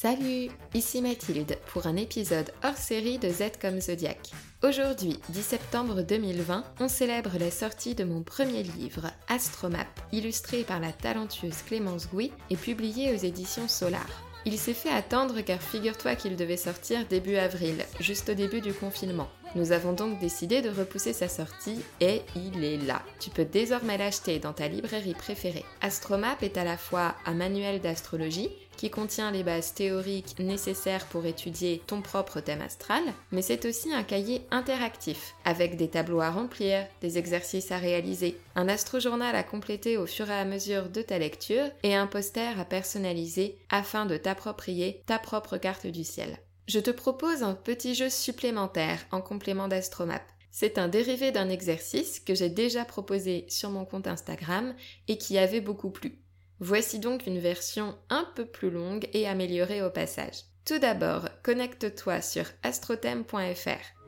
[0.00, 4.30] Salut, ici Mathilde pour un épisode hors série de Z comme Zodiac.
[4.62, 10.78] Aujourd'hui, 10 septembre 2020, on célèbre la sortie de mon premier livre, Astromap, illustré par
[10.78, 14.06] la talentueuse Clémence Gouy et publié aux éditions Solar.
[14.46, 18.72] Il s'est fait attendre car figure-toi qu'il devait sortir début avril, juste au début du
[18.72, 19.28] confinement.
[19.54, 23.02] Nous avons donc décidé de repousser sa sortie et il est là.
[23.18, 25.64] Tu peux désormais l'acheter dans ta librairie préférée.
[25.80, 31.26] Astromap est à la fois un manuel d'astrologie qui contient les bases théoriques nécessaires pour
[31.26, 36.30] étudier ton propre thème astral, mais c'est aussi un cahier interactif, avec des tableaux à
[36.30, 41.02] remplir, des exercices à réaliser, un astrojournal à compléter au fur et à mesure de
[41.02, 46.38] ta lecture et un poster à personnaliser afin de t'approprier ta propre carte du ciel.
[46.68, 50.22] Je te propose un petit jeu supplémentaire en complément d'Astromap.
[50.50, 54.74] C'est un dérivé d'un exercice que j'ai déjà proposé sur mon compte Instagram
[55.08, 56.18] et qui avait beaucoup plu.
[56.60, 60.42] Voici donc une version un peu plus longue et améliorée au passage.
[60.66, 63.98] Tout d'abord, connecte-toi sur astrothème.fr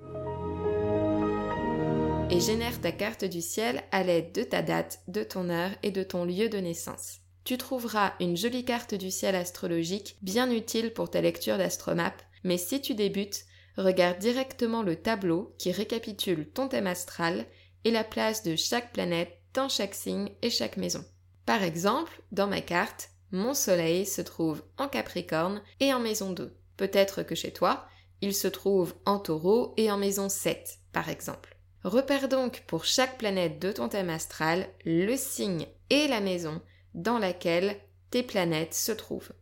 [2.33, 5.91] et génère ta carte du ciel à l'aide de ta date, de ton heure et
[5.91, 7.21] de ton lieu de naissance.
[7.43, 12.59] Tu trouveras une jolie carte du ciel astrologique bien utile pour ta lecture d'astromap, mais
[12.59, 13.45] si tu débutes,
[13.77, 17.47] regarde directement le tableau qui récapitule ton thème astral
[17.85, 21.05] et la place de chaque planète dans chaque signe et chaque maison.
[21.47, 26.57] Par exemple, dans ma carte, mon soleil se trouve en Capricorne et en maison 2.
[26.77, 27.87] Peut-être que chez toi,
[28.21, 31.57] il se trouve en taureau et en maison 7, par exemple.
[31.85, 36.61] Repère donc pour chaque planète de ton thème astral le signe et la maison
[36.95, 39.33] dans laquelle tes planètes se trouvent.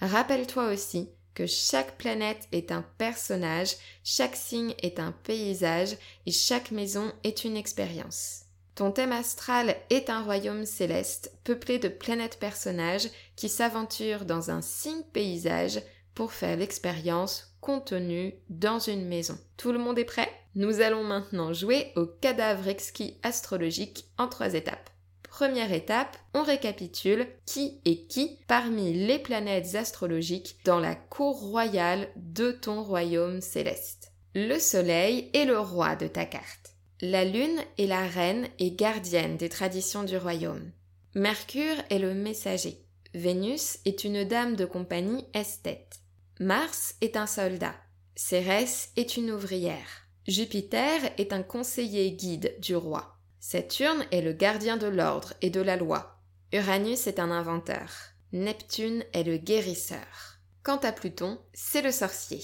[0.00, 6.72] Rappelle-toi aussi que chaque planète est un personnage, chaque signe est un paysage et chaque
[6.72, 8.46] maison est une expérience.
[8.74, 14.62] Ton thème astral est un royaume céleste peuplé de planètes personnages qui s'aventurent dans un
[14.62, 15.80] signe paysage
[16.16, 19.38] pour faire l'expérience contenue dans une maison.
[19.56, 20.28] Tout le monde est prêt?
[20.56, 24.87] Nous allons maintenant jouer au cadavre exquis astrologique en trois étapes.
[25.38, 32.08] Première étape, on récapitule qui est qui parmi les planètes astrologiques dans la cour royale
[32.16, 34.10] de ton royaume céleste.
[34.34, 36.74] Le Soleil est le roi de ta carte.
[37.00, 40.72] La Lune est la reine et gardienne des traditions du royaume.
[41.14, 42.84] Mercure est le messager.
[43.14, 46.00] Vénus est une dame de compagnie esthète.
[46.40, 47.76] Mars est un soldat.
[48.16, 50.08] Cérès est une ouvrière.
[50.26, 53.17] Jupiter est un conseiller guide du roi.
[53.40, 56.18] Saturne est le gardien de l'ordre et de la loi.
[56.52, 57.90] Uranus est un inventeur.
[58.32, 60.38] Neptune est le guérisseur.
[60.62, 62.42] Quant à Pluton, c'est le sorcier.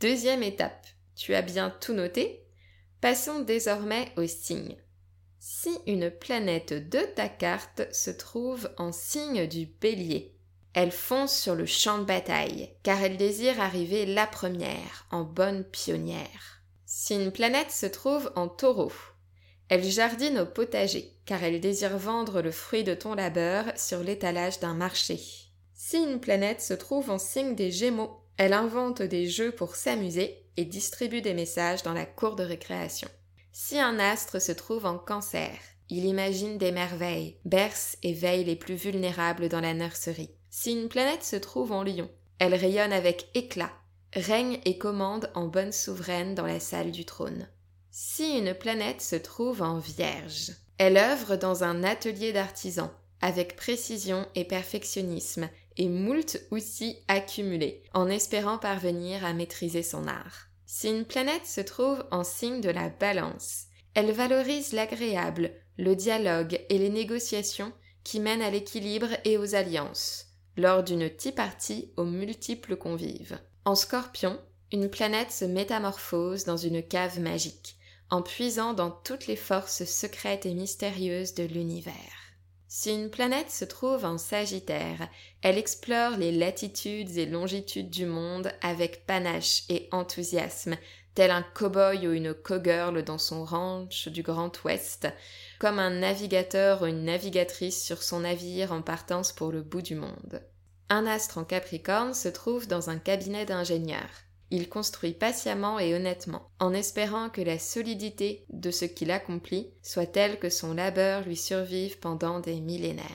[0.00, 0.86] Deuxième étape.
[1.14, 2.44] Tu as bien tout noté
[3.00, 4.76] Passons désormais aux signes.
[5.38, 10.34] Si une planète de ta carte se trouve en signe du bélier,
[10.74, 15.64] elle fonce sur le champ de bataille, car elle désire arriver la première, en bonne
[15.64, 16.62] pionnière.
[16.84, 18.92] Si une planète se trouve en taureau,
[19.70, 24.58] elle jardine au potager, car elle désire vendre le fruit de ton labeur sur l'étalage
[24.58, 25.20] d'un marché.
[25.74, 30.44] Si une planète se trouve en signe des Gémeaux, elle invente des jeux pour s'amuser
[30.56, 33.08] et distribue des messages dans la cour de récréation.
[33.52, 35.52] Si un astre se trouve en cancer,
[35.88, 40.34] il imagine des merveilles, berce et veille les plus vulnérables dans la nurserie.
[40.50, 42.10] Si une planète se trouve en lion,
[42.40, 43.70] elle rayonne avec éclat,
[44.14, 47.48] règne et commande en bonne souveraine dans la salle du trône.
[47.92, 54.26] Si une planète se trouve en vierge, elle œuvre dans un atelier d'artisan, avec précision
[54.36, 60.46] et perfectionnisme, et moult outils accumulés, en espérant parvenir à maîtriser son art.
[60.66, 63.64] Si une planète se trouve en signe de la balance,
[63.94, 67.72] elle valorise l'agréable, le dialogue et les négociations
[68.04, 70.26] qui mènent à l'équilibre et aux alliances,
[70.56, 73.38] lors d'une tea-partie aux multiples convives.
[73.64, 74.38] En scorpion,
[74.72, 77.76] une planète se métamorphose dans une cave magique,
[78.10, 81.94] en puisant dans toutes les forces secrètes et mystérieuses de l'univers.
[82.72, 85.08] Si une planète se trouve en Sagittaire,
[85.42, 90.76] elle explore les latitudes et longitudes du monde avec panache et enthousiasme,
[91.14, 95.08] tel un cow-boy ou une cow-girl dans son ranch du Grand Ouest,
[95.58, 99.96] comme un navigateur ou une navigatrice sur son navire en partance pour le bout du
[99.96, 100.40] monde.
[100.88, 104.24] Un astre en Capricorne se trouve dans un cabinet d'ingénieurs.
[104.50, 110.06] Il construit patiemment et honnêtement, en espérant que la solidité de ce qu'il accomplit soit
[110.06, 113.06] telle que son labeur lui survive pendant des millénaires.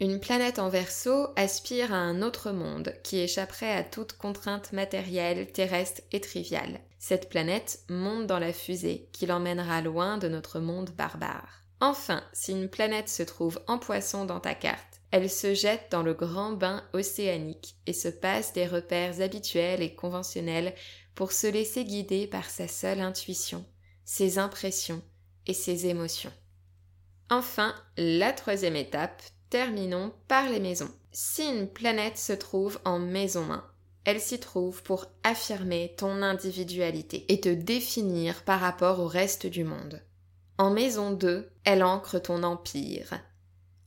[0.00, 5.50] Une planète en verso aspire à un autre monde qui échapperait à toute contrainte matérielle,
[5.50, 6.80] terrestre et triviale.
[7.00, 11.64] Cette planète monte dans la fusée qui l'emmènera loin de notre monde barbare.
[11.80, 16.02] Enfin, si une planète se trouve en poisson dans ta carte, elle se jette dans
[16.02, 20.74] le grand bain océanique et se passe des repères habituels et conventionnels
[21.14, 23.64] pour se laisser guider par sa seule intuition,
[24.04, 25.02] ses impressions
[25.46, 26.32] et ses émotions.
[27.30, 30.90] Enfin, la troisième étape, terminons par les maisons.
[31.12, 33.64] Si une planète se trouve en maison 1,
[34.04, 39.64] elle s'y trouve pour affirmer ton individualité et te définir par rapport au reste du
[39.64, 40.02] monde.
[40.56, 43.20] En maison 2, elle ancre ton empire.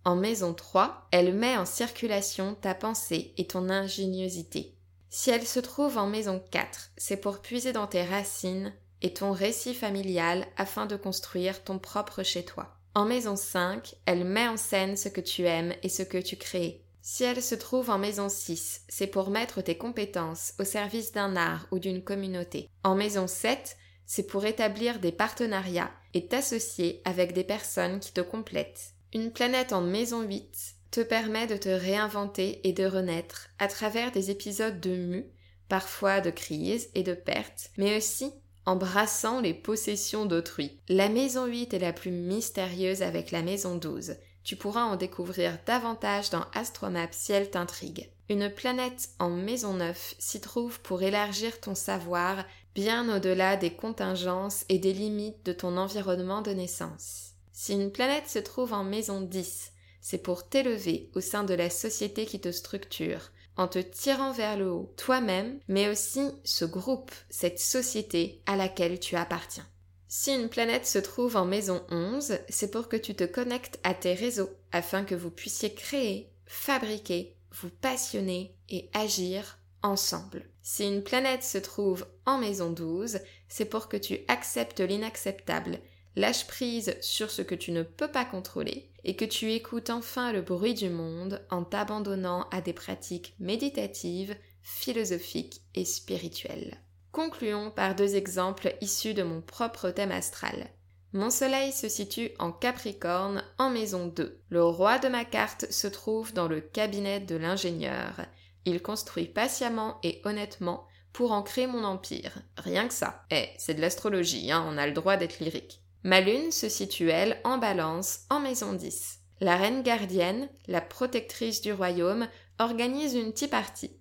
[0.05, 4.75] En maison 3, elle met en circulation ta pensée et ton ingéniosité.
[5.09, 9.31] Si elle se trouve en maison 4, c'est pour puiser dans tes racines et ton
[9.31, 12.77] récit familial afin de construire ton propre chez toi.
[12.93, 16.35] En maison 5, elle met en scène ce que tu aimes et ce que tu
[16.35, 16.85] crées.
[17.01, 21.35] Si elle se trouve en maison 6, c'est pour mettre tes compétences au service d'un
[21.35, 22.69] art ou d'une communauté.
[22.83, 23.75] En maison 7,
[24.05, 28.93] c'est pour établir des partenariats et t'associer avec des personnes qui te complètent.
[29.13, 34.11] Une planète en maison 8 te permet de te réinventer et de renaître à travers
[34.11, 35.25] des épisodes de mue,
[35.69, 38.31] parfois de crise et de perte, mais aussi
[38.65, 40.79] en brassant les possessions d'autrui.
[40.89, 44.15] La maison 8 est la plus mystérieuse avec la maison 12.
[44.43, 48.09] Tu pourras en découvrir davantage dans Astromap si elle t'intrigue.
[48.29, 52.45] Une planète en maison 9 s'y trouve pour élargir ton savoir
[52.75, 57.31] bien au-delà des contingences et des limites de ton environnement de naissance.
[57.51, 61.69] Si une planète se trouve en maison 10, c'est pour t'élever au sein de la
[61.69, 67.11] société qui te structure, en te tirant vers le haut, toi-même, mais aussi ce groupe,
[67.29, 69.67] cette société à laquelle tu appartiens.
[70.07, 73.93] Si une planète se trouve en maison 11, c'est pour que tu te connectes à
[73.93, 80.43] tes réseaux, afin que vous puissiez créer, fabriquer, vous passionner et agir ensemble.
[80.61, 85.79] Si une planète se trouve en maison 12, c'est pour que tu acceptes l'inacceptable,
[86.15, 90.31] lâches prise sur ce que tu ne peux pas contrôler et que tu écoutes enfin
[90.31, 96.77] le bruit du monde en t'abandonnant à des pratiques méditatives, philosophiques et spirituelles.
[97.11, 100.69] Concluons par deux exemples issus de mon propre thème astral.
[101.13, 104.39] Mon soleil se situe en Capricorne en maison 2.
[104.49, 108.21] Le roi de ma carte se trouve dans le cabinet de l'ingénieur.
[108.65, 112.39] Il construit patiemment et honnêtement pour ancrer mon empire.
[112.57, 113.23] Rien que ça.
[113.31, 115.81] Eh, c'est de l'astrologie, hein, on a le droit d'être lyrique.
[116.03, 119.19] Ma lune se situe, elle, en balance, en maison 10.
[119.39, 122.27] La reine gardienne, la protectrice du royaume,
[122.59, 123.99] organise une petite partie.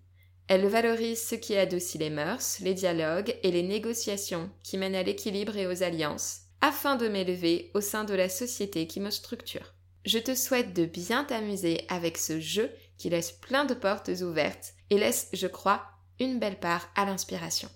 [0.49, 5.03] Elle valorise ce qui adoucit les mœurs, les dialogues et les négociations qui mènent à
[5.03, 9.75] l'équilibre et aux alliances, afin de m'élever au sein de la société qui me structure.
[10.05, 12.71] Je te souhaite de bien t'amuser avec ce jeu
[13.01, 15.83] qui laisse plein de portes ouvertes et laisse, je crois,
[16.21, 17.71] une belle part à l'inspiration.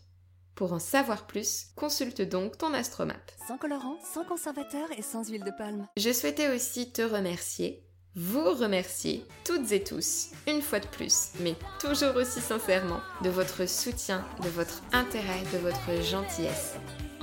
[0.54, 3.32] Pour en savoir plus, consulte donc ton astromap.
[3.48, 5.88] Sans colorant, sans conservateur et sans huile de palme.
[5.96, 7.82] Je souhaitais aussi te remercier,
[8.14, 13.66] vous remercier, toutes et tous, une fois de plus, mais toujours aussi sincèrement, de votre
[13.66, 16.74] soutien, de votre intérêt, de votre gentillesse.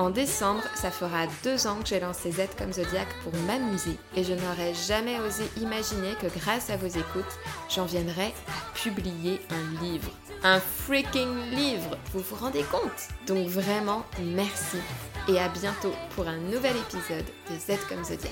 [0.01, 4.23] En décembre, ça fera deux ans que j'ai lancé Z comme Zodiac pour m'amuser et
[4.23, 7.37] je n'aurais jamais osé imaginer que grâce à vos écoutes,
[7.69, 10.09] j'en viendrais à publier un livre.
[10.41, 13.09] Un freaking livre Vous vous rendez compte?
[13.27, 14.77] Donc vraiment, merci
[15.27, 18.31] et à bientôt pour un nouvel épisode de Z comme Zodiac.